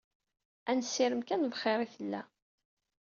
Ad 0.69 0.75
nessirem 0.77 1.21
kan 1.27 1.49
bxir 1.51 1.79
i 1.85 1.87
tella. 1.93 2.21